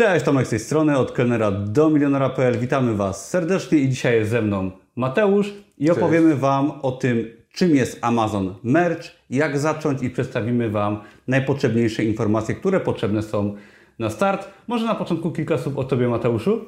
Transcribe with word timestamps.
Cześć, 0.00 0.24
Tomek 0.24 0.46
z 0.46 0.50
tej 0.50 0.58
strony, 0.58 0.98
od 0.98 1.12
kelnera 1.12 1.50
do 1.50 1.90
milionera.pl. 1.90 2.58
Witamy 2.58 2.94
Was 2.94 3.28
serdecznie 3.28 3.78
i 3.78 3.88
dzisiaj 3.88 4.14
jest 4.14 4.30
ze 4.30 4.42
mną 4.42 4.70
Mateusz 4.96 5.54
i 5.78 5.90
opowiemy 5.90 6.36
Wam 6.36 6.72
o 6.82 6.92
tym, 6.92 7.30
czym 7.52 7.76
jest 7.76 7.98
Amazon 8.00 8.54
Merch, 8.62 9.02
jak 9.30 9.58
zacząć 9.58 10.02
i 10.02 10.10
przedstawimy 10.10 10.70
Wam 10.70 11.00
najpotrzebniejsze 11.28 12.04
informacje, 12.04 12.54
które 12.54 12.80
potrzebne 12.80 13.22
są 13.22 13.56
na 13.98 14.10
start. 14.10 14.48
Może 14.68 14.86
na 14.86 14.94
początku 14.94 15.30
kilka 15.30 15.58
słów 15.58 15.78
o 15.78 15.84
Tobie, 15.84 16.08
Mateuszu? 16.08 16.64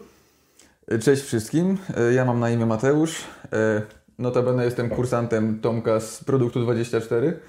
Cześć 1.03 1.23
wszystkim, 1.23 1.79
ja 2.15 2.25
mam 2.25 2.41
na 2.41 2.51
imię 2.51 2.67
Mateusz. 2.67 3.25
Notabene 4.19 4.65
jestem 4.65 4.89
kursantem 4.91 5.61
Tomka 5.61 6.01
z 6.01 6.25
Produktu 6.25 6.61
24. 6.61 7.41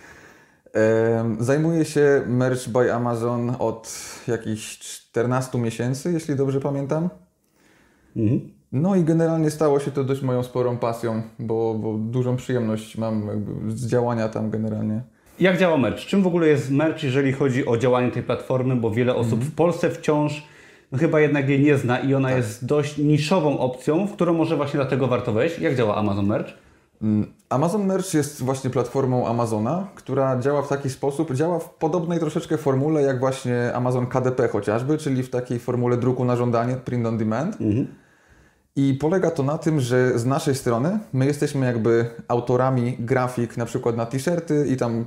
Zajmuję 1.40 1.86
się 1.86 2.22
Merch 2.28 2.70
by 2.70 2.94
Amazon 2.94 3.56
od 3.60 3.94
jakichś 4.28 4.80
14 4.80 5.58
miesięcy, 5.58 6.12
jeśli 6.14 6.36
dobrze 6.36 6.60
pamiętam. 6.60 7.10
Mhm. 8.16 8.50
No 8.72 8.96
i 8.96 9.04
generalnie 9.04 9.52
stało 9.52 9.80
się 9.80 9.92
to 9.92 10.04
dość 10.04 10.22
moją 10.22 10.44
sporą 10.44 10.78
pasją, 10.78 11.22
bo, 11.40 11.74
bo 11.74 11.94
dużą 11.98 12.36
przyjemność 12.36 12.98
mam 12.98 13.30
z 13.68 13.88
działania 13.88 14.30
tam 14.30 14.50
generalnie. 14.50 15.02
Jak 15.40 15.58
działa 15.58 15.78
merch? 15.78 16.00
Czym 16.00 16.24
w 16.24 16.28
ogóle 16.28 16.48
jest 16.48 16.72
merch, 16.72 17.04
jeżeli 17.04 17.34
chodzi 17.34 17.66
o 17.66 17.78
działanie 17.78 18.12
tej 18.12 18.24
platformy? 18.24 18.76
Bo 18.76 18.92
wiele 18.92 19.16
osób 19.16 19.34
mhm. 19.34 19.52
w 19.52 19.56
Polsce 19.56 19.90
wciąż 19.90 20.48
no 20.92 20.98
chyba 20.98 21.20
jednak 21.20 21.50
jej 21.50 21.60
nie 21.60 21.78
zna 21.78 22.00
i 22.00 22.14
ona 22.14 22.28
tak. 22.28 22.38
jest 22.38 22.66
dość 22.66 22.98
niszową 22.98 23.60
opcją, 23.60 24.08
w 24.08 24.14
którą 24.14 24.34
może 24.34 24.58
właśnie 24.58 24.78
dlatego 24.78 25.08
warto 25.08 25.34
wejść. 25.34 25.60
Jak 25.60 25.76
działa 25.76 25.96
Amazon 25.96 26.26
Merch? 26.26 26.54
Amazon 27.54 27.86
Merch 27.86 28.14
jest 28.14 28.42
właśnie 28.42 28.70
platformą 28.70 29.28
Amazona, 29.28 29.88
która 29.96 30.40
działa 30.40 30.62
w 30.62 30.68
taki 30.68 30.90
sposób, 30.90 31.34
działa 31.34 31.60
w 31.60 31.70
podobnej 31.70 32.20
troszeczkę 32.20 32.58
formule 32.58 33.02
jak 33.02 33.20
właśnie 33.20 33.74
Amazon 33.74 34.08
KDP 34.08 34.48
chociażby, 34.48 34.98
czyli 34.98 35.24
w 35.24 35.30
takiej 35.30 35.60
formule 35.60 35.98
druku 35.98 36.26
na 36.26 36.36
żądanie, 36.36 36.76
print 36.76 37.08
on 37.08 37.18
demand. 37.18 37.62
Mhm. 37.62 37.88
I 38.76 38.94
polega 38.94 39.32
to 39.32 39.44
na 39.44 39.58
tym, 39.58 39.80
że 39.80 40.20
z 40.20 40.26
naszej 40.26 40.56
strony 40.56 41.00
my 41.14 41.26
jesteśmy 41.26 41.66
jakby 41.66 42.06
autorami 42.28 42.98
grafik 43.00 43.58
na 43.58 43.66
przykład 43.66 43.98
na 43.98 44.06
t-shirty 44.06 44.68
i 44.68 44.78
tam 44.78 45.06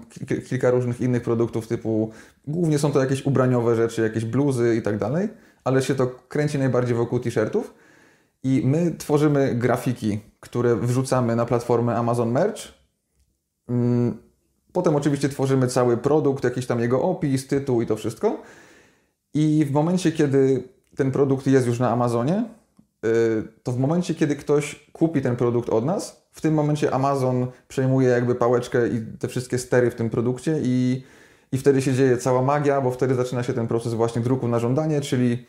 kilka 0.48 0.70
różnych 0.70 1.00
innych 1.00 1.22
produktów 1.22 1.66
typu, 1.66 2.10
głównie 2.46 2.78
są 2.78 2.92
to 2.92 3.00
jakieś 3.00 3.26
ubraniowe 3.26 3.76
rzeczy, 3.76 4.02
jakieś 4.02 4.24
bluzy 4.24 4.76
i 4.76 4.82
tak 4.82 4.98
dalej, 4.98 5.28
ale 5.64 5.82
się 5.82 5.94
to 5.94 6.06
kręci 6.28 6.58
najbardziej 6.58 6.96
wokół 6.96 7.20
t-shirtów. 7.20 7.74
I 8.46 8.62
my 8.64 8.90
tworzymy 8.98 9.54
grafiki, 9.54 10.20
które 10.40 10.76
wrzucamy 10.76 11.36
na 11.36 11.46
platformę 11.46 11.96
Amazon 11.96 12.30
Merch. 12.30 12.60
Mm, 13.68 14.16
potem 14.72 14.96
oczywiście 14.96 15.28
tworzymy 15.28 15.66
cały 15.66 15.96
produkt, 15.96 16.44
jakiś 16.44 16.66
tam 16.66 16.80
jego 16.80 17.02
opis, 17.02 17.46
tytuł 17.46 17.82
i 17.82 17.86
to 17.86 17.96
wszystko. 17.96 18.42
I 19.34 19.64
w 19.64 19.72
momencie, 19.72 20.12
kiedy 20.12 20.68
ten 20.96 21.10
produkt 21.10 21.46
jest 21.46 21.66
już 21.66 21.78
na 21.78 21.90
Amazonie, 21.90 22.44
y, 23.06 23.08
to 23.62 23.72
w 23.72 23.78
momencie, 23.78 24.14
kiedy 24.14 24.36
ktoś 24.36 24.90
kupi 24.92 25.22
ten 25.22 25.36
produkt 25.36 25.68
od 25.68 25.84
nas, 25.84 26.28
w 26.32 26.40
tym 26.40 26.54
momencie 26.54 26.94
Amazon 26.94 27.46
przejmuje 27.68 28.08
jakby 28.08 28.34
pałeczkę 28.34 28.88
i 28.88 29.00
te 29.18 29.28
wszystkie 29.28 29.58
stery 29.58 29.90
w 29.90 29.94
tym 29.94 30.10
produkcie 30.10 30.60
i, 30.62 31.04
i 31.52 31.58
wtedy 31.58 31.82
się 31.82 31.94
dzieje 31.94 32.16
cała 32.16 32.42
magia, 32.42 32.80
bo 32.80 32.90
wtedy 32.90 33.14
zaczyna 33.14 33.42
się 33.42 33.52
ten 33.52 33.66
proces 33.66 33.94
właśnie 33.94 34.22
druku 34.22 34.48
na 34.48 34.58
żądanie, 34.58 35.00
czyli 35.00 35.46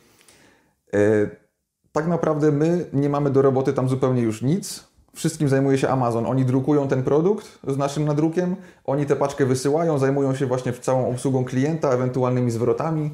y, 0.94 1.47
tak 1.92 2.06
naprawdę 2.06 2.52
my 2.52 2.86
nie 2.92 3.08
mamy 3.08 3.30
do 3.30 3.42
roboty 3.42 3.72
tam 3.72 3.88
zupełnie 3.88 4.22
już 4.22 4.42
nic. 4.42 4.84
Wszystkim 5.14 5.48
zajmuje 5.48 5.78
się 5.78 5.88
Amazon. 5.88 6.26
Oni 6.26 6.44
drukują 6.44 6.88
ten 6.88 7.02
produkt 7.02 7.58
z 7.66 7.76
naszym 7.76 8.04
nadrukiem, 8.04 8.56
oni 8.84 9.06
tę 9.06 9.16
paczkę 9.16 9.46
wysyłają, 9.46 9.98
zajmują 9.98 10.34
się 10.34 10.46
właśnie 10.46 10.72
całą 10.72 11.10
obsługą 11.10 11.44
klienta, 11.44 11.90
ewentualnymi 11.90 12.50
zwrotami. 12.50 13.10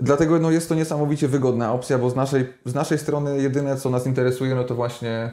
Dlatego 0.00 0.38
no, 0.38 0.50
jest 0.50 0.68
to 0.68 0.74
niesamowicie 0.74 1.28
wygodna 1.28 1.72
opcja, 1.72 1.98
bo 1.98 2.10
z 2.10 2.16
naszej, 2.16 2.52
z 2.64 2.74
naszej 2.74 2.98
strony 2.98 3.42
jedyne 3.42 3.76
co 3.76 3.90
nas 3.90 4.06
interesuje 4.06 4.54
no 4.54 4.64
to 4.64 4.74
właśnie 4.74 5.32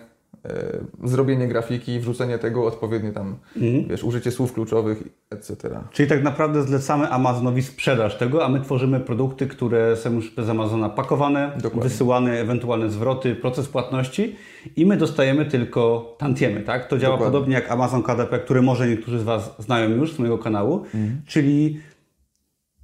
zrobienie 1.03 1.47
grafiki, 1.47 1.99
wrzucenie 1.99 2.37
tego, 2.37 2.65
odpowiednie 2.65 3.11
tam, 3.11 3.35
mhm. 3.55 3.87
wiesz, 3.87 4.03
użycie 4.03 4.31
słów 4.31 4.53
kluczowych, 4.53 5.03
etc. 5.29 5.79
Czyli 5.91 6.09
tak 6.09 6.23
naprawdę 6.23 6.63
zlecamy 6.63 7.09
Amazonowi 7.09 7.63
sprzedaż 7.63 8.17
tego, 8.17 8.45
a 8.45 8.49
my 8.49 8.61
tworzymy 8.61 8.99
produkty, 8.99 9.47
które 9.47 9.95
są 9.95 10.13
już 10.13 10.31
przez 10.31 10.49
Amazona 10.49 10.89
pakowane, 10.89 11.51
Dokładnie. 11.55 11.89
wysyłane, 11.89 12.39
ewentualne 12.39 12.89
zwroty, 12.89 13.35
proces 13.35 13.67
płatności 13.67 14.35
i 14.75 14.85
my 14.85 14.97
dostajemy 14.97 15.45
tylko 15.45 16.15
tantiemy, 16.19 16.61
tak? 16.61 16.87
To 16.87 16.97
działa 16.97 17.15
Dokładnie. 17.15 17.33
podobnie 17.33 17.55
jak 17.55 17.71
Amazon 17.71 18.03
KDP, 18.03 18.39
który 18.39 18.61
może 18.61 18.87
niektórzy 18.87 19.19
z 19.19 19.23
Was 19.23 19.55
znają 19.59 19.89
już 19.89 20.13
z 20.13 20.19
mojego 20.19 20.37
kanału, 20.37 20.75
mhm. 20.75 21.21
czyli 21.25 21.79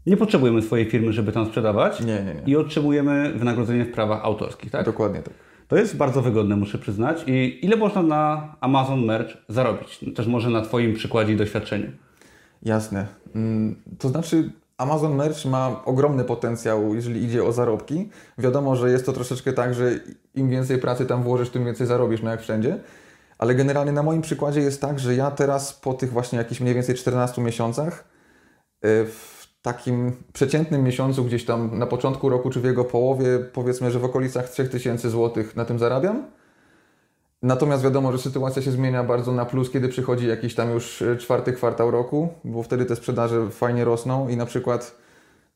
nie 0.06 0.18
potrzebujemy 0.18 0.62
swojej 0.62 0.86
firmy, 0.86 1.14
żeby 1.14 1.32
tam 1.32 1.46
sprzedawać 1.46 2.00
nie, 2.00 2.06
nie, 2.06 2.34
nie. 2.34 2.42
i 2.46 2.56
otrzymujemy 2.56 3.34
wynagrodzenie 3.36 3.86
w 3.86 3.92
prawach 3.92 4.26
autorskich, 4.26 4.72
tak? 4.72 4.86
Dokładnie 4.86 5.22
tak. 5.22 5.34
To 5.74 5.78
jest 5.78 5.98
bardzo 5.98 6.22
wygodne, 6.22 6.56
muszę 6.56 6.78
przyznać. 6.78 7.24
I 7.28 7.66
ile 7.66 7.76
można 7.76 8.04
na 8.04 8.56
Amazon 8.62 9.06
Merch 9.06 9.38
zarobić? 9.50 10.00
Też 10.16 10.28
może 10.28 10.50
na 10.50 10.62
Twoim 10.62 10.94
przykładzie 10.94 11.34
i 11.34 11.36
doświadczeniu. 11.36 11.92
Jasne. 12.64 13.08
Mm, 13.36 13.76
to 14.00 14.10
znaczy, 14.10 14.52
Amazon 14.78 15.16
Merch 15.16 15.46
ma 15.46 15.82
ogromny 15.86 16.24
potencjał, 16.24 16.96
jeżeli 16.96 17.24
idzie 17.24 17.44
o 17.44 17.52
zarobki. 17.52 18.10
Wiadomo, 18.38 18.76
że 18.76 18.92
jest 18.92 19.06
to 19.06 19.14
troszeczkę 19.14 19.54
tak, 19.54 19.74
że 19.74 19.92
im 20.36 20.50
więcej 20.50 20.78
pracy 20.78 21.06
tam 21.06 21.24
włożysz, 21.24 21.50
tym 21.50 21.66
więcej 21.66 21.88
zarobisz, 21.88 22.22
no 22.22 22.32
jak 22.32 22.42
wszędzie. 22.42 22.80
Ale 23.38 23.56
generalnie 23.56 23.92
na 23.92 24.04
moim 24.04 24.22
przykładzie 24.22 24.62
jest 24.62 24.82
tak, 24.82 25.00
że 25.00 25.16
ja 25.16 25.32
teraz 25.32 25.74
po 25.74 25.94
tych 25.94 26.12
właśnie 26.12 26.38
jakichś 26.38 26.62
mniej 26.62 26.74
więcej 26.74 26.96
14 26.96 27.42
miesiącach 27.42 28.04
y, 28.86 29.06
takim 29.64 30.12
przeciętnym 30.34 30.84
miesiącu, 30.84 31.24
gdzieś 31.24 31.46
tam 31.46 31.80
na 31.80 31.86
początku 31.86 32.30
roku 32.30 32.50
czy 32.50 32.60
w 32.60 32.64
jego 32.64 32.86
połowie, 32.86 33.40
powiedzmy, 33.54 33.92
że 33.92 34.00
w 34.00 34.06
okolicach 34.06 34.50
3000 34.50 35.10
zł 35.10 35.44
na 35.56 35.66
tym 35.66 35.80
zarabiam. 35.80 36.26
Natomiast 37.42 37.84
wiadomo, 37.84 38.12
że 38.12 38.18
sytuacja 38.18 38.62
się 38.62 38.72
zmienia 38.72 39.04
bardzo 39.04 39.32
na 39.32 39.46
plus, 39.46 39.72
kiedy 39.72 39.90
przychodzi 39.90 40.28
jakiś 40.28 40.56
tam 40.56 40.72
już 40.72 41.02
e, 41.02 41.18
czwarty 41.18 41.54
kwartał 41.54 41.92
roku, 41.92 42.30
bo 42.44 42.64
wtedy 42.64 42.86
te 42.86 42.96
sprzedaże 42.96 43.52
fajnie 43.52 43.86
rosną 43.86 44.30
i 44.30 44.38
na 44.38 44.46
przykład 44.46 44.96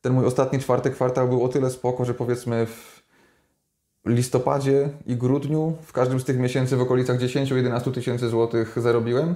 ten 0.00 0.12
mój 0.12 0.26
ostatni 0.26 0.58
czwarty 0.58 0.90
kwartał 0.90 1.28
był 1.28 1.44
o 1.44 1.48
tyle 1.48 1.70
spoko, 1.70 2.04
że 2.04 2.14
powiedzmy 2.14 2.66
w 2.66 3.02
listopadzie 4.06 4.88
i 5.06 5.16
grudniu 5.16 5.76
w 5.82 5.92
każdym 5.92 6.20
z 6.20 6.24
tych 6.24 6.38
miesięcy 6.38 6.76
w 6.76 6.80
okolicach 6.80 7.18
10-11 7.18 7.92
tysięcy 7.92 8.28
złotych 8.28 8.78
zarobiłem. 8.80 9.34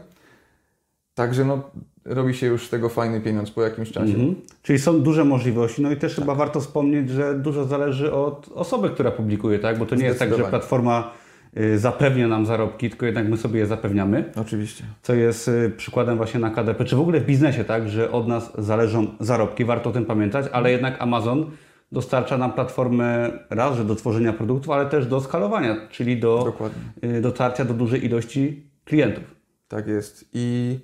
Także 1.15 1.44
no, 1.44 1.71
robi 2.05 2.35
się 2.35 2.47
już 2.47 2.67
z 2.67 2.71
tego 2.71 2.89
fajny 2.89 3.21
pieniądz 3.21 3.51
po 3.51 3.63
jakimś 3.63 3.91
czasie. 3.91 4.15
Mhm. 4.15 4.35
Czyli 4.63 4.79
są 4.79 5.03
duże 5.03 5.25
możliwości. 5.25 5.83
No 5.83 5.93
i 5.93 5.97
też 5.97 6.15
tak. 6.15 6.25
chyba 6.25 6.35
warto 6.35 6.61
wspomnieć, 6.61 7.11
że 7.11 7.35
dużo 7.35 7.65
zależy 7.65 8.13
od 8.13 8.49
osoby, 8.55 8.91
która 8.91 9.11
publikuje, 9.11 9.59
tak? 9.59 9.79
Bo 9.79 9.87
to 9.87 9.95
nie 9.95 10.05
jest 10.05 10.19
tak, 10.19 10.35
że 10.37 10.45
platforma 10.45 11.13
y, 11.57 11.79
zapewnia 11.79 12.29
nam 12.29 12.47
zarobki, 12.47 12.91
tylko 12.91 13.07
jednak 13.07 13.29
my 13.29 13.37
sobie 13.37 13.61
je 13.61 13.67
zapewniamy. 13.67 14.25
Oczywiście. 14.37 14.85
Co 15.03 15.15
jest 15.15 15.49
y, 15.49 15.73
przykładem 15.77 16.17
właśnie 16.17 16.41
na 16.41 16.51
KDP, 16.51 16.85
czy 16.85 16.97
w 16.97 17.01
ogóle 17.01 17.21
w 17.21 17.27
biznesie, 17.27 17.65
tak? 17.65 17.89
Że 17.89 18.13
od 18.13 18.29
nas 18.29 18.53
zależą 18.59 19.07
zarobki, 19.21 19.65
warto 19.65 19.91
o 19.91 19.93
tym 19.93 20.05
pamiętać, 20.05 20.47
ale 20.53 20.73
jednak 20.73 21.03
Amazon 21.03 21.51
dostarcza 21.93 22.39
nam 22.39 22.53
platformę 22.53 23.31
raz, 23.51 23.77
że 23.77 23.84
do 23.84 23.95
tworzenia 23.95 24.33
produktów, 24.33 24.71
ale 24.71 24.87
też 24.87 25.07
do 25.07 25.21
skalowania, 25.21 25.77
czyli 25.91 26.21
do 26.21 26.43
Dokładnie. 26.45 26.83
Y, 27.05 27.21
dotarcia 27.21 27.65
do 27.65 27.75
dużej 27.75 28.05
ilości 28.05 28.67
klientów. 28.84 29.25
Tak 29.69 29.87
jest. 29.87 30.31
I 30.33 30.79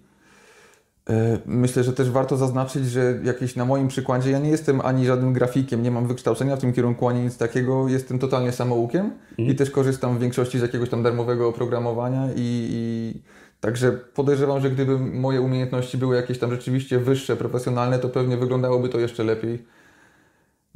myślę, 1.46 1.84
że 1.84 1.92
też 1.92 2.10
warto 2.10 2.36
zaznaczyć, 2.36 2.86
że 2.86 3.18
jakieś 3.24 3.56
na 3.56 3.64
moim 3.64 3.88
przykładzie, 3.88 4.30
ja 4.30 4.38
nie 4.38 4.50
jestem 4.50 4.80
ani 4.80 5.06
żadnym 5.06 5.32
grafikiem, 5.32 5.82
nie 5.82 5.90
mam 5.90 6.06
wykształcenia 6.06 6.56
w 6.56 6.60
tym 6.60 6.72
kierunku, 6.72 7.08
ani 7.08 7.20
nic 7.20 7.36
takiego, 7.36 7.88
jestem 7.88 8.18
totalnie 8.18 8.52
samoukiem 8.52 9.00
mm. 9.00 9.16
i 9.38 9.40
mhm. 9.40 9.58
też 9.58 9.70
korzystam 9.70 10.16
w 10.16 10.20
większości 10.20 10.58
z 10.58 10.62
jakiegoś 10.62 10.88
tam 10.88 11.02
darmowego 11.02 11.48
oprogramowania 11.48 12.28
i, 12.36 12.68
i 12.70 13.22
także 13.60 13.92
podejrzewam, 13.92 14.60
że 14.60 14.70
gdyby 14.70 14.98
moje 14.98 15.40
umiejętności 15.40 15.98
były 15.98 16.16
jakieś 16.16 16.38
tam 16.38 16.50
rzeczywiście 16.50 16.98
wyższe, 16.98 17.36
profesjonalne, 17.36 17.98
to 17.98 18.08
pewnie 18.08 18.36
wyglądałoby 18.36 18.88
to 18.88 18.98
jeszcze 18.98 19.24
lepiej. 19.24 19.64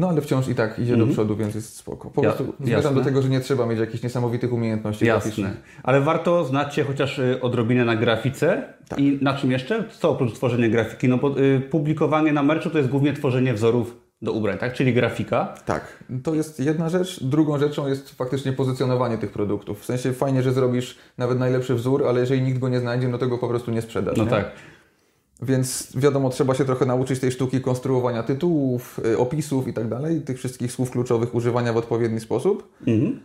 No 0.02 0.08
ale 0.08 0.20
wciąż 0.20 0.48
i 0.48 0.54
tak 0.54 0.78
idzie 0.78 0.96
do 0.96 1.04
mhm. 1.04 1.12
przodu, 1.12 1.36
więc 1.36 1.54
jest 1.54 1.76
spoko. 1.76 2.10
Po 2.10 2.22
ja, 2.22 2.32
prostu 2.32 2.54
zmierzam 2.60 2.94
do 2.94 3.00
tego, 3.00 3.22
że 3.22 3.28
nie 3.28 3.40
trzeba 3.40 3.66
mieć 3.66 3.78
jakichś 3.78 4.02
niesamowitych 4.02 4.52
umiejętności 4.52 5.06
Jasne. 5.06 5.50
Ale 5.82 6.00
warto 6.00 6.44
znać 6.44 6.74
się 6.74 6.84
chociaż 6.84 7.18
y, 7.18 7.38
odrobinę 7.40 7.84
na 7.84 7.96
grafice 7.96 8.62
tak. 8.88 8.98
i 8.98 9.18
na 9.20 9.34
czym 9.34 9.50
jeszcze? 9.50 9.84
Co 9.98 10.10
oprócz 10.10 10.32
tworzenia 10.32 10.68
grafiki? 10.68 11.08
No 11.08 11.18
y, 11.38 11.60
publikowanie 11.60 12.32
na 12.32 12.42
merchu 12.42 12.70
to 12.70 12.78
jest 12.78 12.90
głównie 12.90 13.12
tworzenie 13.12 13.54
wzorów 13.54 13.96
do 14.22 14.32
ubrań, 14.32 14.58
tak? 14.58 14.72
Czyli 14.72 14.94
grafika. 14.94 15.54
Tak, 15.66 16.04
to 16.22 16.34
jest 16.34 16.60
jedna 16.60 16.88
rzecz. 16.88 17.24
Drugą 17.24 17.58
rzeczą 17.58 17.88
jest 17.88 18.10
faktycznie 18.10 18.52
pozycjonowanie 18.52 19.18
tych 19.18 19.32
produktów. 19.32 19.80
W 19.80 19.84
sensie 19.84 20.12
fajnie, 20.12 20.42
że 20.42 20.52
zrobisz 20.52 20.98
nawet 21.18 21.38
najlepszy 21.38 21.74
wzór, 21.74 22.06
ale 22.08 22.20
jeżeli 22.20 22.42
nikt 22.42 22.58
go 22.58 22.68
nie 22.68 22.80
znajdzie, 22.80 23.08
no 23.08 23.18
to 23.18 23.26
go 23.26 23.38
po 23.38 23.48
prostu 23.48 23.70
nie 23.70 23.82
sprzedasz. 23.82 24.16
No 24.16 24.24
nie? 24.24 24.30
tak. 24.30 24.50
Więc 25.42 25.92
wiadomo, 25.96 26.30
trzeba 26.30 26.54
się 26.54 26.64
trochę 26.64 26.86
nauczyć 26.86 27.20
tej 27.20 27.32
sztuki 27.32 27.60
konstruowania 27.60 28.22
tytułów, 28.22 29.00
y, 29.06 29.18
opisów 29.18 29.68
i 29.68 29.72
tak 29.72 29.88
dalej, 29.88 30.20
tych 30.20 30.38
wszystkich 30.38 30.72
słów 30.72 30.90
kluczowych 30.90 31.34
używania 31.34 31.72
w 31.72 31.76
odpowiedni 31.76 32.20
sposób. 32.20 32.68
Mhm. 32.86 33.20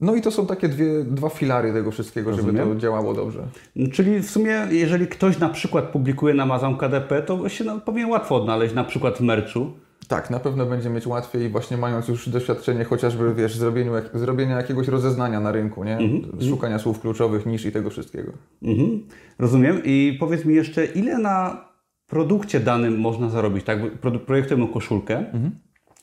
No 0.00 0.14
i 0.14 0.22
to 0.22 0.30
są 0.30 0.46
takie 0.46 0.68
dwie, 0.68 1.04
dwa 1.04 1.28
filary 1.28 1.72
tego 1.72 1.90
wszystkiego, 1.90 2.30
Rozumiem. 2.30 2.56
żeby 2.56 2.74
to 2.74 2.80
działało 2.80 3.14
dobrze. 3.14 3.46
Czyli 3.92 4.18
w 4.18 4.30
sumie, 4.30 4.66
jeżeli 4.70 5.06
ktoś 5.06 5.38
na 5.38 5.48
przykład 5.48 5.84
publikuje 5.84 6.34
na 6.34 6.42
Amazon 6.42 6.76
KDP, 6.76 7.22
to 7.22 7.48
się 7.48 7.64
no, 7.64 7.80
powinien 7.80 8.10
łatwo 8.10 8.36
odnaleźć 8.36 8.74
na 8.74 8.84
przykład 8.84 9.18
w 9.18 9.20
merchu. 9.20 9.70
Tak, 10.08 10.30
na 10.30 10.40
pewno 10.40 10.66
będzie 10.66 10.90
mieć 10.90 11.06
łatwiej 11.06 11.48
właśnie 11.48 11.76
mając 11.76 12.08
już 12.08 12.28
doświadczenie 12.28 12.84
chociażby, 12.84 13.34
wiesz, 13.34 13.56
zrobieniu, 13.56 13.92
zrobienia 14.14 14.56
jakiegoś 14.56 14.88
rozeznania 14.88 15.40
na 15.40 15.52
rynku, 15.52 15.84
nie? 15.84 15.96
Mhm. 15.96 16.42
Szukania 16.48 16.78
słów 16.78 17.00
kluczowych, 17.00 17.46
niż 17.46 17.64
i 17.64 17.72
tego 17.72 17.90
wszystkiego. 17.90 18.32
Mhm. 18.62 19.06
Rozumiem. 19.38 19.82
I 19.84 20.16
powiedz 20.20 20.44
mi 20.44 20.54
jeszcze, 20.54 20.84
ile 20.84 21.18
na 21.18 21.66
produkcie 22.06 22.60
danym 22.60 22.98
można 22.98 23.30
zarobić? 23.30 23.64
Tak, 23.64 23.78
projektujemy 24.26 24.68
koszulkę. 24.68 25.18
Mhm. 25.18 25.50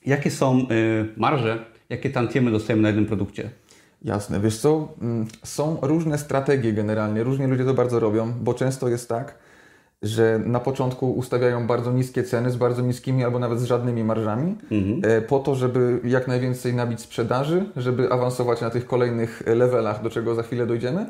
Jakie 0.05 0.31
są 0.31 0.59
y, 0.59 0.65
marże, 1.17 1.65
jakie 1.89 2.09
tantiemy 2.09 2.51
dostajemy 2.51 2.81
na 2.81 2.89
jednym 2.89 3.05
produkcie? 3.05 3.49
Jasne, 4.01 4.39
wiesz 4.39 4.57
co, 4.57 4.93
mm, 5.01 5.27
są 5.43 5.77
różne 5.81 6.17
strategie 6.17 6.73
generalnie, 6.73 7.23
różni 7.23 7.47
ludzie 7.47 7.65
to 7.65 7.73
bardzo 7.73 7.99
robią, 7.99 8.33
bo 8.41 8.53
często 8.53 8.89
jest 8.89 9.09
tak, 9.09 9.37
że 10.03 10.39
na 10.45 10.59
początku 10.59 11.11
ustawiają 11.11 11.67
bardzo 11.67 11.91
niskie 11.91 12.23
ceny 12.23 12.51
z 12.51 12.55
bardzo 12.55 12.81
niskimi 12.81 13.23
albo 13.23 13.39
nawet 13.39 13.59
z 13.59 13.63
żadnymi 13.63 14.03
marżami, 14.03 14.55
mhm. 14.71 15.01
E, 15.03 15.21
po 15.21 15.39
to, 15.39 15.55
żeby 15.55 15.99
jak 16.03 16.27
najwięcej 16.27 16.73
nabić 16.73 17.01
sprzedaży, 17.01 17.65
żeby 17.75 18.11
awansować 18.11 18.61
na 18.61 18.69
tych 18.69 18.87
kolejnych 18.87 19.43
levelach, 19.45 20.03
do 20.03 20.09
czego 20.09 20.35
za 20.35 20.43
chwilę 20.43 20.67
dojdziemy. 20.67 21.05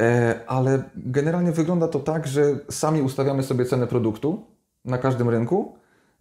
E, 0.00 0.40
ale 0.46 0.82
generalnie 0.96 1.52
wygląda 1.52 1.88
to 1.88 2.00
tak, 2.00 2.26
że 2.26 2.42
sami 2.70 3.02
ustawiamy 3.02 3.42
sobie 3.42 3.64
cenę 3.64 3.86
produktu 3.86 4.44
na 4.84 4.98
każdym 4.98 5.28
rynku, 5.28 5.74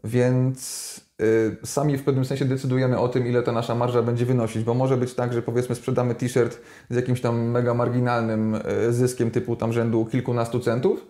więc 0.03 1.01
e, 1.61 1.65
sami 1.65 1.97
w 1.97 2.03
pewnym 2.03 2.25
sensie 2.25 2.45
decydujemy 2.45 2.99
o 2.99 3.07
tym, 3.07 3.27
ile 3.27 3.43
ta 3.43 3.51
nasza 3.51 3.75
marża 3.75 4.01
będzie 4.01 4.25
wynosić, 4.25 4.63
bo 4.63 4.73
może 4.73 4.97
być 4.97 5.13
tak, 5.13 5.33
że 5.33 5.41
powiedzmy 5.41 5.75
sprzedamy 5.75 6.15
t-shirt 6.15 6.61
z 6.89 6.95
jakimś 6.95 7.21
tam 7.21 7.41
mega 7.41 7.73
marginalnym 7.73 8.57
zyskiem 8.89 9.31
typu 9.31 9.55
tam 9.55 9.73
rzędu 9.73 10.05
kilkunastu 10.05 10.59
centów, 10.59 11.07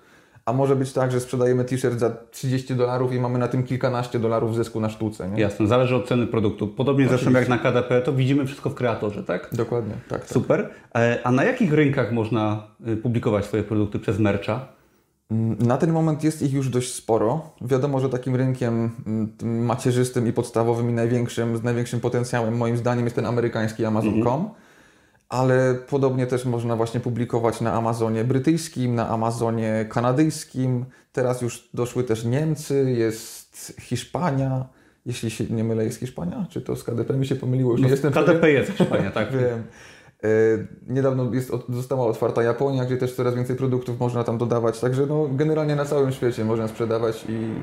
a 0.51 0.53
może 0.53 0.75
być 0.75 0.93
tak, 0.93 1.11
że 1.11 1.19
sprzedajemy 1.19 1.65
t-shirt 1.65 1.99
za 1.99 2.09
30 2.31 2.75
dolarów 2.75 3.13
i 3.13 3.19
mamy 3.19 3.39
na 3.39 3.47
tym 3.47 3.63
kilkanaście 3.63 4.19
dolarów 4.19 4.55
zysku 4.55 4.79
na 4.79 4.89
sztuce. 4.89 5.29
Nie? 5.29 5.41
Jasne, 5.41 5.67
zależy 5.67 5.95
od 5.95 6.07
ceny 6.07 6.27
produktu. 6.27 6.67
Podobnie 6.67 7.05
Oczywiście. 7.05 7.31
zresztą 7.31 7.39
jak 7.39 7.63
na 7.63 7.71
KDP, 7.71 8.01
to 8.01 8.13
widzimy 8.13 8.45
wszystko 8.45 8.69
w 8.69 8.75
kreatorze, 8.75 9.23
tak? 9.23 9.49
Dokładnie, 9.51 9.93
tak. 10.09 10.19
tak. 10.19 10.29
Super. 10.29 10.69
E, 10.95 11.19
a 11.23 11.31
na 11.31 11.43
jakich 11.43 11.73
rynkach 11.73 12.11
można 12.11 12.67
y, 12.87 12.97
publikować 12.97 13.45
swoje 13.45 13.63
produkty 13.63 13.99
przez 13.99 14.19
mercha? 14.19 14.67
Mm, 15.31 15.57
na 15.59 15.77
ten 15.77 15.91
moment 15.91 16.23
jest 16.23 16.41
ich 16.41 16.53
już 16.53 16.69
dość 16.69 16.93
sporo. 16.93 17.41
Wiadomo, 17.61 17.99
że 17.99 18.09
takim 18.09 18.35
rynkiem 18.35 18.91
mm, 19.07 19.65
macierzystym 19.65 20.27
i 20.27 20.33
podstawowym 20.33 20.89
i 20.89 20.93
największym, 20.93 21.57
z 21.57 21.63
największym 21.63 21.99
potencjałem 21.99 22.57
moim 22.57 22.77
zdaniem 22.77 23.03
jest 23.03 23.15
ten 23.15 23.25
amerykański 23.25 23.85
Amazon.com. 23.85 24.41
Mhm 24.41 24.60
ale 25.31 25.75
podobnie 25.89 26.27
też 26.27 26.45
można 26.45 26.75
właśnie 26.75 26.99
publikować 26.99 27.61
na 27.61 27.73
Amazonie 27.73 28.23
brytyjskim, 28.23 28.95
na 28.95 29.09
Amazonie 29.09 29.85
kanadyjskim. 29.89 30.85
Teraz 31.11 31.41
już 31.41 31.69
doszły 31.73 32.03
też 32.03 32.25
Niemcy, 32.25 32.91
jest 32.97 33.73
Hiszpania. 33.79 34.65
Jeśli 35.05 35.31
się 35.31 35.43
nie 35.43 35.63
mylę, 35.63 35.83
jest 35.83 35.99
Hiszpania? 35.99 36.45
Czy 36.49 36.61
to 36.61 36.75
z 36.75 36.83
KDP 36.83 37.13
mi 37.13 37.25
się 37.25 37.35
pomyliło? 37.35 37.71
Już 37.71 37.81
no, 37.81 37.87
nie 37.87 37.91
jestem 37.91 38.11
KDP 38.13 38.39
pewien. 38.39 38.55
jest 38.55 38.71
Hiszpania, 38.71 39.11
tak. 39.11 39.31
Wiem. 39.37 39.63
E, 40.23 40.27
niedawno 40.87 41.33
jest, 41.33 41.51
została 41.69 42.05
otwarta 42.05 42.43
Japonia, 42.43 42.85
gdzie 42.85 42.97
też 42.97 43.15
coraz 43.15 43.35
więcej 43.35 43.55
produktów 43.55 43.99
można 43.99 44.23
tam 44.23 44.37
dodawać. 44.37 44.79
Także 44.79 45.05
no, 45.05 45.27
generalnie 45.31 45.75
na 45.75 45.85
całym 45.85 46.11
świecie 46.11 46.45
można 46.45 46.67
sprzedawać 46.67 47.25
i 47.29 47.53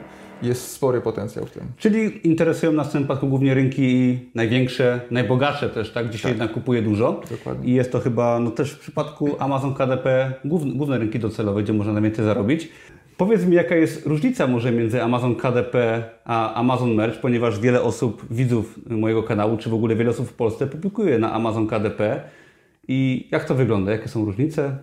jest 0.42 0.70
spory 0.70 1.00
potencjał 1.00 1.46
w 1.46 1.50
tym. 1.50 1.62
Czyli 1.76 2.28
interesują 2.28 2.72
nas 2.72 2.88
w 2.88 2.92
tym 2.92 3.02
przypadku 3.02 3.28
głównie 3.28 3.54
rynki 3.54 4.18
największe, 4.34 5.00
najbogatsze 5.10 5.68
też, 5.70 5.92
tak? 5.92 6.08
Gdzie 6.08 6.18
się 6.18 6.22
tak. 6.22 6.32
jednak 6.32 6.52
kupuje 6.52 6.82
dużo. 6.82 7.20
Dokładnie. 7.30 7.68
I 7.68 7.74
jest 7.74 7.92
to 7.92 8.00
chyba 8.00 8.40
no 8.40 8.50
też 8.50 8.72
w 8.72 8.78
przypadku 8.78 9.36
Amazon 9.38 9.74
KDP 9.74 10.34
główne, 10.44 10.72
główne 10.72 10.98
rynki 10.98 11.18
docelowe, 11.18 11.62
gdzie 11.62 11.72
można 11.72 11.92
najwięcej 11.92 12.24
zarobić. 12.24 12.68
Powiedz 13.16 13.44
mi, 13.46 13.56
jaka 13.56 13.76
jest 13.76 14.06
różnica 14.06 14.46
może 14.46 14.72
między 14.72 15.02
Amazon 15.02 15.36
KDP 15.36 16.04
a 16.24 16.54
Amazon 16.54 16.94
Merch, 16.94 17.20
ponieważ 17.20 17.60
wiele 17.60 17.82
osób, 17.82 18.26
widzów 18.30 18.78
mojego 18.90 19.22
kanału, 19.22 19.56
czy 19.56 19.70
w 19.70 19.74
ogóle 19.74 19.96
wiele 19.96 20.10
osób 20.10 20.28
w 20.28 20.32
Polsce 20.32 20.66
publikuje 20.66 21.18
na 21.18 21.32
Amazon 21.32 21.66
KDP. 21.66 22.22
I 22.88 23.28
jak 23.30 23.44
to 23.44 23.54
wygląda? 23.54 23.92
Jakie 23.92 24.08
są 24.08 24.24
różnice? 24.24 24.78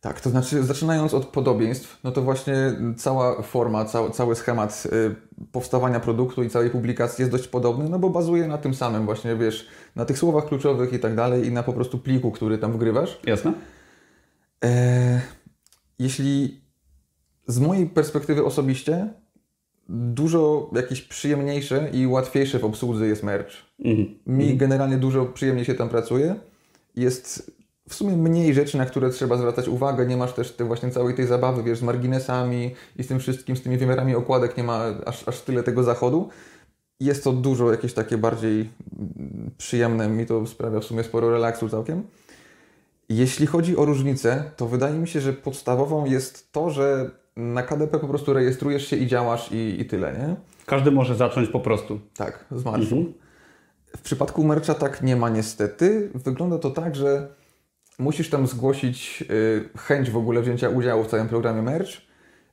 Tak, 0.00 0.20
to 0.20 0.30
znaczy 0.30 0.62
zaczynając 0.62 1.14
od 1.14 1.26
podobieństw, 1.26 2.00
no 2.04 2.12
to 2.12 2.22
właśnie 2.22 2.54
cała 2.96 3.42
forma, 3.42 3.84
cały, 3.84 4.10
cały 4.10 4.36
schemat 4.36 4.86
y, 4.92 5.14
powstawania 5.52 6.00
produktu 6.00 6.42
i 6.42 6.50
całej 6.50 6.70
publikacji 6.70 7.22
jest 7.22 7.32
dość 7.32 7.48
podobny, 7.48 7.88
no 7.88 7.98
bo 7.98 8.10
bazuje 8.10 8.48
na 8.48 8.58
tym 8.58 8.74
samym 8.74 9.04
właśnie, 9.04 9.36
wiesz, 9.36 9.68
na 9.96 10.04
tych 10.04 10.18
słowach 10.18 10.46
kluczowych 10.46 10.92
i 10.92 10.98
tak 10.98 11.14
dalej 11.14 11.46
i 11.46 11.52
na 11.52 11.62
po 11.62 11.72
prostu 11.72 11.98
pliku, 11.98 12.30
który 12.30 12.58
tam 12.58 12.72
wgrywasz. 12.72 13.20
Jasne. 13.26 13.52
E, 14.64 15.20
jeśli 15.98 16.60
z 17.46 17.58
mojej 17.58 17.86
perspektywy 17.86 18.44
osobiście 18.44 19.08
dużo 19.88 20.70
jakieś 20.74 21.02
przyjemniejsze 21.02 21.90
i 21.92 22.06
łatwiejsze 22.06 22.58
w 22.58 22.64
obsłudze 22.64 23.06
jest 23.06 23.22
merch. 23.22 23.52
Mhm. 23.84 24.18
Mi 24.26 24.42
mhm. 24.42 24.58
generalnie 24.58 24.96
dużo 24.96 25.26
przyjemniej 25.26 25.64
się 25.64 25.74
tam 25.74 25.88
pracuje. 25.88 26.34
Jest 26.96 27.59
w 27.90 27.94
sumie 27.94 28.16
mniej 28.16 28.54
rzeczy, 28.54 28.78
na 28.78 28.86
które 28.86 29.10
trzeba 29.10 29.36
zwracać 29.36 29.68
uwagę. 29.68 30.06
Nie 30.06 30.16
masz 30.16 30.32
też 30.32 30.52
tej 30.52 30.66
właśnie 30.66 30.90
całej 30.90 31.14
tej 31.14 31.26
zabawy, 31.26 31.62
wiesz, 31.62 31.78
z 31.78 31.82
marginesami 31.82 32.74
i 32.96 33.02
z 33.02 33.06
tym 33.06 33.18
wszystkim, 33.18 33.56
z 33.56 33.62
tymi 33.62 33.76
wymiarami 33.76 34.14
okładek, 34.14 34.56
nie 34.56 34.64
ma 34.64 34.84
aż, 35.06 35.28
aż 35.28 35.40
tyle 35.40 35.62
tego 35.62 35.82
zachodu. 35.82 36.28
Jest 37.00 37.24
to 37.24 37.32
dużo 37.32 37.70
jakieś 37.70 37.94
takie 37.94 38.18
bardziej 38.18 38.70
mm, 38.98 39.50
przyjemne, 39.58 40.08
mi 40.08 40.26
to 40.26 40.46
sprawia 40.46 40.80
w 40.80 40.84
sumie 40.84 41.02
sporo 41.02 41.30
relaksu 41.30 41.68
całkiem. 41.68 42.02
Jeśli 43.08 43.46
chodzi 43.46 43.76
o 43.76 43.84
różnice, 43.84 44.50
to 44.56 44.66
wydaje 44.66 44.98
mi 44.98 45.08
się, 45.08 45.20
że 45.20 45.32
podstawową 45.32 46.04
jest 46.04 46.52
to, 46.52 46.70
że 46.70 47.10
na 47.36 47.62
KDP 47.62 47.98
po 47.98 48.08
prostu 48.08 48.32
rejestrujesz 48.32 48.86
się 48.86 48.96
i 48.96 49.06
działasz 49.06 49.52
i, 49.52 49.80
i 49.80 49.84
tyle, 49.84 50.12
nie? 50.12 50.36
Każdy 50.66 50.90
może 50.90 51.14
zacząć 51.14 51.48
po 51.48 51.60
prostu. 51.60 52.00
Tak, 52.16 52.44
z 52.50 52.64
marszu. 52.64 52.96
Mhm. 52.96 53.14
W 53.96 54.00
przypadku 54.00 54.44
mercha 54.44 54.74
tak 54.74 55.02
nie 55.02 55.16
ma 55.16 55.28
niestety. 55.28 56.10
Wygląda 56.14 56.58
to 56.58 56.70
tak, 56.70 56.96
że 56.96 57.39
musisz 58.00 58.30
tam 58.30 58.46
zgłosić 58.46 59.24
y, 59.30 59.78
chęć 59.78 60.10
w 60.10 60.16
ogóle 60.16 60.42
wzięcia 60.42 60.68
udziału 60.68 61.04
w 61.04 61.06
całym 61.06 61.28
programie 61.28 61.62
Merch. 61.62 61.90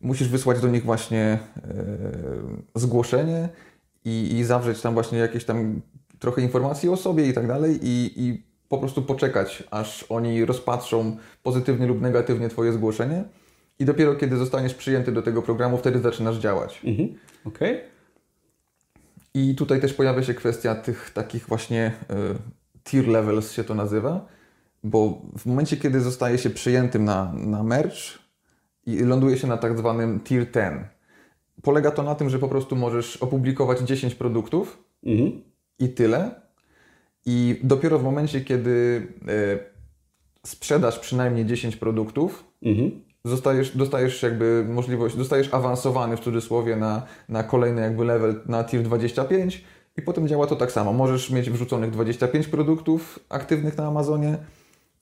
Musisz 0.01 0.29
wysłać 0.29 0.61
do 0.61 0.67
nich 0.67 0.83
właśnie 0.83 1.39
y, 2.75 2.79
zgłoszenie 2.79 3.49
i, 4.05 4.37
i 4.37 4.43
zawrzeć 4.43 4.81
tam 4.81 4.93
właśnie 4.93 5.17
jakieś 5.17 5.45
tam 5.45 5.81
trochę 6.19 6.41
informacji 6.41 6.89
o 6.89 6.97
sobie 6.97 7.27
i 7.27 7.33
tak 7.33 7.47
dalej 7.47 7.79
i, 7.81 8.13
i 8.15 8.43
po 8.69 8.77
prostu 8.77 9.01
poczekać, 9.01 9.63
aż 9.71 10.05
oni 10.09 10.45
rozpatrzą 10.45 11.17
pozytywnie 11.43 11.87
lub 11.87 12.01
negatywnie 12.01 12.49
Twoje 12.49 12.73
zgłoszenie 12.73 13.23
i 13.79 13.85
dopiero 13.85 14.15
kiedy 14.15 14.37
zostaniesz 14.37 14.73
przyjęty 14.73 15.11
do 15.11 15.21
tego 15.21 15.41
programu, 15.41 15.77
wtedy 15.77 15.99
zaczynasz 15.99 16.37
działać. 16.37 16.81
Mhm. 16.85 17.09
Okej. 17.45 17.75
Okay. 17.75 17.89
I 19.33 19.55
tutaj 19.55 19.81
też 19.81 19.93
pojawia 19.93 20.23
się 20.23 20.33
kwestia 20.33 20.75
tych 20.75 21.09
takich 21.09 21.47
właśnie 21.47 21.91
y, 22.11 22.89
tier 22.89 23.07
levels 23.07 23.51
się 23.51 23.63
to 23.63 23.75
nazywa, 23.75 24.36
bo 24.83 25.21
w 25.37 25.45
momencie, 25.45 25.77
kiedy 25.77 26.01
zostaje 26.01 26.37
się 26.37 26.49
przyjętym 26.49 27.05
na, 27.05 27.33
na 27.33 27.63
merch 27.63 27.97
i 28.85 28.99
ląduje 28.99 29.37
się 29.37 29.47
na 29.47 29.57
tak 29.57 29.77
zwanym 29.77 30.19
tier 30.19 30.51
10, 30.51 30.75
polega 31.61 31.91
to 31.91 32.03
na 32.03 32.15
tym, 32.15 32.29
że 32.29 32.39
po 32.39 32.47
prostu 32.47 32.75
możesz 32.75 33.17
opublikować 33.17 33.79
10 33.79 34.15
produktów 34.15 34.83
mhm. 35.03 35.41
i 35.79 35.89
tyle. 35.89 36.41
I 37.25 37.59
dopiero 37.63 37.99
w 37.99 38.03
momencie, 38.03 38.41
kiedy 38.41 39.07
e, 39.27 39.59
sprzedasz 40.45 40.99
przynajmniej 40.99 41.45
10 41.45 41.75
produktów, 41.75 42.45
mhm. 42.63 42.91
zostajesz, 43.25 43.77
dostajesz 43.77 44.23
jakby 44.23 44.65
możliwość, 44.69 45.15
zostajesz 45.15 45.53
awansowany 45.53 46.17
w 46.17 46.19
cudzysłowie 46.19 46.75
na, 46.75 47.05
na 47.29 47.43
kolejny 47.43 47.81
jakby 47.81 48.05
level, 48.05 48.41
na 48.45 48.63
tier 48.63 48.83
25 48.83 49.63
i 49.97 50.01
potem 50.01 50.27
działa 50.27 50.47
to 50.47 50.55
tak 50.55 50.71
samo. 50.71 50.93
Możesz 50.93 51.29
mieć 51.31 51.49
wrzuconych 51.49 51.91
25 51.91 52.47
produktów 52.47 53.19
aktywnych 53.29 53.77
na 53.77 53.87
Amazonie, 53.87 54.37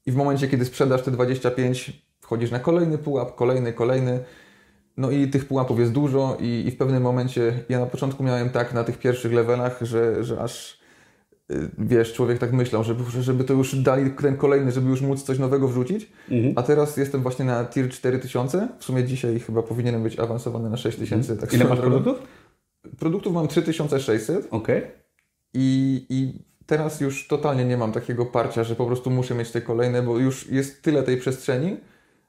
i 0.06 0.12
w 0.12 0.16
momencie, 0.16 0.48
kiedy 0.48 0.66
sprzedasz 0.66 1.02
te 1.02 1.12
25, 1.12 2.04
wchodzisz 2.20 2.52
na 2.52 2.60
kolejny 2.60 2.98
pułap, 2.98 3.36
kolejny, 3.36 3.74
kolejny. 3.74 4.20
No 4.98 5.12
i 5.12 5.28
tych 5.28 5.46
pułapów 5.46 5.80
jest 5.80 5.92
dużo 5.92 6.38
i, 6.40 6.64
i 6.68 6.72
w 6.72 6.78
pewnym 6.78 7.04
momencie, 7.04 7.54
ja 7.70 7.80
na 7.80 7.86
początku 7.86 8.24
miałem 8.24 8.50
tak 8.50 8.74
na 8.74 8.84
tych 8.84 8.98
pierwszych 8.98 9.34
levelach, 9.34 9.80
że, 9.82 10.24
że 10.24 10.42
aż 10.42 10.80
y, 11.52 11.70
wiesz, 11.78 12.14
człowiek 12.14 12.40
tak 12.40 12.54
myślał, 12.54 12.84
żeby, 12.84 13.04
żeby 13.22 13.44
to 13.44 13.54
już 13.54 13.76
dali 13.76 14.12
ten 14.12 14.38
kolejny, 14.38 14.72
żeby 14.72 14.90
już 14.90 15.02
móc 15.02 15.24
coś 15.24 15.40
nowego 15.40 15.68
wrzucić. 15.68 16.12
Mhm. 16.32 16.54
A 16.56 16.64
teraz 16.64 16.98
jestem 16.98 17.22
właśnie 17.22 17.46
na 17.46 17.66
tier 17.66 17.90
4000. 17.90 18.68
W 18.80 18.86
sumie 18.86 19.04
dzisiaj 19.04 19.40
chyba 19.40 19.64
powinienem 19.64 20.04
być 20.04 20.20
awansowany 20.20 20.70
na 20.70 20.78
6000. 20.78 21.16
Mhm. 21.16 21.40
Tak 21.40 21.54
Ile 21.54 21.70
masz 21.70 21.80
produktów? 21.80 22.18
Produktów 23.00 23.34
mam 23.34 23.48
3600. 23.48 24.48
Okej. 24.52 24.78
Okay. 24.78 24.92
I, 25.54 26.06
I 26.10 26.46
teraz 26.68 27.02
już 27.02 27.28
totalnie 27.28 27.66
nie 27.66 27.78
mam 27.78 27.92
takiego 27.92 28.26
parcia, 28.26 28.64
że 28.64 28.76
po 28.76 28.86
prostu 28.86 29.10
muszę 29.10 29.36
mieć 29.36 29.52
te 29.52 29.62
kolejne, 29.62 30.02
bo 30.02 30.20
już 30.20 30.52
jest 30.52 30.84
tyle 30.84 31.04
tej 31.04 31.18
przestrzeni, 31.18 31.78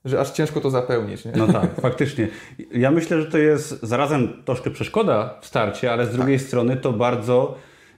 że 0.05 0.21
aż 0.21 0.31
ciężko 0.31 0.61
to 0.61 0.71
zapełnić. 0.71 1.25
Nie? 1.25 1.33
No 1.37 1.47
tak, 1.47 1.81
faktycznie. 1.81 2.29
Ja 2.73 2.91
myślę, 2.91 3.23
że 3.23 3.31
to 3.31 3.39
jest 3.39 3.83
zarazem 3.83 4.43
troszkę 4.45 4.71
przeszkoda 4.71 5.39
w 5.41 5.47
starcie, 5.47 5.93
ale 5.93 6.07
z 6.07 6.13
drugiej 6.13 6.39
tak. 6.39 6.47
strony 6.47 6.77
to 6.77 6.93
bardzo 6.93 7.55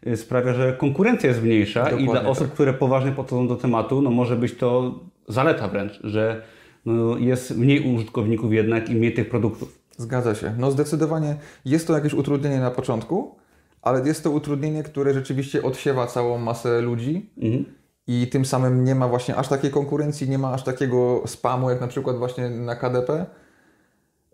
y, 0.07 0.17
sprawia, 0.17 0.55
że 0.55 0.73
konkurencja 0.73 1.29
jest 1.29 1.43
mniejsza 1.43 1.85
Dokładnie 1.85 2.07
i 2.07 2.11
dla 2.11 2.23
osób, 2.23 2.47
tak. 2.47 2.55
które 2.55 2.75
poważnie 2.75 3.13
podchodzą 3.13 3.49
do 3.49 3.57
tematu, 3.57 4.03
no 4.03 4.11
może 4.11 4.37
być 4.37 4.55
to 4.55 5.01
zaleta 5.29 5.69
wręcz, 5.69 6.01
że 6.05 6.43
no 6.87 7.19
jest 7.19 7.57
mniej 7.57 7.95
użytkowników 7.95 8.53
jednak 8.53 8.91
i 8.91 8.95
mniej 8.95 9.15
tych 9.15 9.29
produktów. 9.29 9.79
Zgadza 9.97 10.35
się. 10.35 10.55
No 10.59 10.71
zdecydowanie 10.71 11.37
jest 11.65 11.87
to 11.87 11.93
jakieś 11.93 12.15
utrudnienie 12.15 12.61
na 12.61 12.71
początku, 12.71 13.35
ale 13.83 14.07
jest 14.07 14.23
to 14.23 14.31
utrudnienie, 14.31 14.83
które 14.83 15.15
rzeczywiście 15.15 15.63
odsiewa 15.63 16.07
całą 16.07 16.39
masę 16.39 16.81
ludzi 16.81 17.31
mhm. 17.43 17.65
i 18.07 18.27
tym 18.27 18.45
samym 18.45 18.85
nie 18.85 18.95
ma 18.95 19.09
właśnie 19.09 19.37
aż 19.37 19.49
takiej 19.49 19.71
konkurencji, 19.71 20.29
nie 20.29 20.39
ma 20.39 20.53
aż 20.53 20.65
takiego 20.65 21.23
spamu 21.27 21.71
jak 21.71 21.81
na 21.81 21.87
przykład 21.87 22.17
właśnie 22.17 22.51
na 22.51 22.77
KDP, 22.77 23.27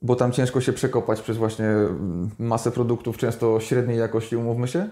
bo 0.03 0.17
tam 0.17 0.33
ciężko 0.33 0.61
się 0.61 0.73
przekopać 0.73 1.21
przez 1.21 1.37
właśnie 1.37 1.67
masę 2.39 2.71
produktów, 2.71 3.17
często 3.17 3.61
średniej 3.61 3.99
jakości, 3.99 4.37
umówmy 4.37 4.69
się. 4.69 4.89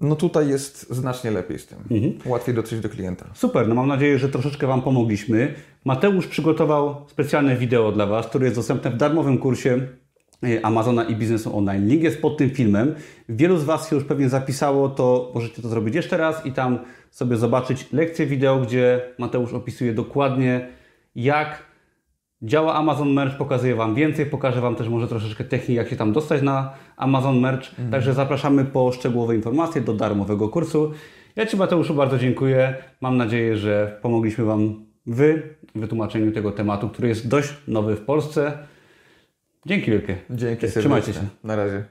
No 0.00 0.16
tutaj 0.16 0.48
jest 0.48 0.94
znacznie 0.94 1.30
lepiej 1.30 1.58
z 1.58 1.66
tym. 1.66 1.78
Mhm. 1.90 2.12
Łatwiej 2.26 2.54
dotrzeć 2.54 2.80
do 2.80 2.88
klienta. 2.88 3.26
Super, 3.34 3.68
no 3.68 3.74
mam 3.74 3.88
nadzieję, 3.88 4.18
że 4.18 4.28
troszeczkę 4.28 4.66
Wam 4.66 4.82
pomogliśmy. 4.82 5.54
Mateusz 5.84 6.26
przygotował 6.26 7.04
specjalne 7.08 7.56
wideo 7.56 7.92
dla 7.92 8.06
Was, 8.06 8.26
które 8.26 8.44
jest 8.44 8.56
dostępne 8.56 8.90
w 8.90 8.96
darmowym 8.96 9.38
kursie 9.38 9.88
Amazona 10.62 11.04
i 11.04 11.16
biznesu 11.16 11.58
online. 11.58 11.88
Link 11.88 12.02
jest 12.02 12.22
pod 12.22 12.36
tym 12.36 12.50
filmem. 12.50 12.94
Wielu 13.28 13.58
z 13.58 13.64
Was 13.64 13.90
się 13.90 13.96
już 13.96 14.04
pewnie 14.04 14.28
zapisało, 14.28 14.88
to 14.88 15.30
możecie 15.34 15.62
to 15.62 15.68
zrobić 15.68 15.94
jeszcze 15.94 16.16
raz 16.16 16.46
i 16.46 16.52
tam 16.52 16.78
sobie 17.10 17.36
zobaczyć 17.36 17.92
lekcję 17.92 18.26
wideo, 18.26 18.60
gdzie 18.60 19.00
Mateusz 19.18 19.52
opisuje 19.52 19.94
dokładnie 19.94 20.68
jak 21.14 21.62
Działa 22.42 22.74
Amazon 22.74 23.12
Merch, 23.12 23.36
pokazuje 23.36 23.74
Wam 23.74 23.94
więcej, 23.94 24.26
pokażę 24.26 24.60
Wam 24.60 24.76
też 24.76 24.88
może 24.88 25.08
troszeczkę 25.08 25.44
techniki, 25.44 25.74
jak 25.74 25.88
się 25.88 25.96
tam 25.96 26.12
dostać 26.12 26.42
na 26.42 26.72
Amazon 26.96 27.40
Merch. 27.40 27.68
Mhm. 27.70 27.90
Także 27.90 28.14
zapraszamy 28.14 28.64
po 28.64 28.92
szczegółowe 28.92 29.34
informacje 29.34 29.80
do 29.80 29.94
darmowego 29.94 30.48
kursu. 30.48 30.92
Ja 31.36 31.46
Ci 31.46 31.56
Mateuszu 31.56 31.94
bardzo 31.94 32.18
dziękuję. 32.18 32.74
Mam 33.00 33.16
nadzieję, 33.16 33.56
że 33.56 33.98
pomogliśmy 34.02 34.44
Wam 34.44 34.86
w 35.06 35.42
wytłumaczeniu 35.74 36.32
tego 36.32 36.52
tematu, 36.52 36.88
który 36.88 37.08
jest 37.08 37.28
dość 37.28 37.54
nowy 37.68 37.96
w 37.96 38.00
Polsce. 38.00 38.58
Dzięki 39.66 39.90
wielkie. 39.90 40.16
Dzięki 40.30 40.66
Trzymajcie 40.68 41.12
się. 41.12 41.26
Na 41.44 41.56
razie. 41.56 41.84